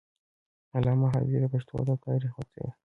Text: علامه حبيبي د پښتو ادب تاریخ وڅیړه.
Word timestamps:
علامه 0.75 1.07
حبيبي 1.13 1.39
د 1.41 1.45
پښتو 1.53 1.71
ادب 1.81 1.97
تاریخ 2.07 2.31
وڅیړه. 2.35 2.71